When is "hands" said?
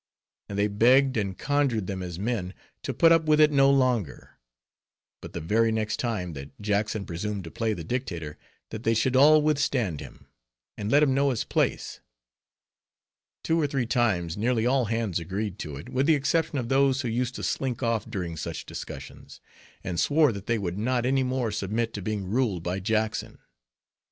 14.85-15.19